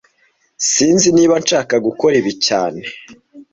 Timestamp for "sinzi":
0.71-1.07